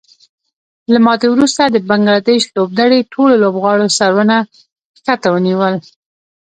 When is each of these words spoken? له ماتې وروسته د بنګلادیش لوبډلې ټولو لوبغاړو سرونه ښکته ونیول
له 0.91 0.97
ماتې 1.05 1.27
وروسته 1.31 1.61
د 1.65 1.77
بنګلادیش 1.89 2.43
لوبډلې 2.55 3.07
ټولو 3.13 3.33
لوبغاړو 3.43 3.87
سرونه 3.97 4.35
ښکته 5.01 5.27
ونیول 5.31 5.75